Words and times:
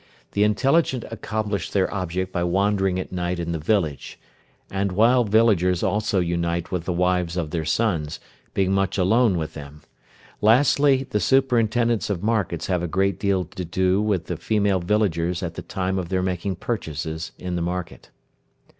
The 0.31 0.43
intelligent 0.43 1.05
accomplish 1.11 1.69
their 1.69 1.93
object 1.93 2.31
by 2.31 2.43
wandering 2.43 2.97
at 2.99 3.11
night 3.11 3.37
in 3.39 3.51
the 3.51 3.59
village, 3.59 4.19
and 4.71 4.91
while 4.93 5.23
villagers 5.23 5.83
also 5.83 6.19
unite 6.19 6.71
with 6.71 6.85
the 6.85 6.91
wives 6.91 7.37
of 7.37 7.51
their 7.51 7.65
sons, 7.65 8.19
being 8.55 8.71
much 8.71 8.97
alone 8.97 9.37
with 9.37 9.53
them. 9.53 9.83
Lastly 10.41 11.05
the 11.11 11.19
superintendents 11.19 12.09
of 12.09 12.23
markets 12.23 12.65
have 12.65 12.81
a 12.81 12.87
great 12.87 13.19
deal 13.19 13.45
to 13.45 13.63
do 13.63 14.01
with 14.01 14.25
the 14.25 14.37
female 14.37 14.79
villagers 14.79 15.43
at 15.43 15.53
the 15.53 15.61
time 15.61 15.99
of 15.99 16.09
their 16.09 16.23
making 16.23 16.55
purchases 16.55 17.31
in 17.37 17.55
the 17.55 17.61
market. 17.61 18.09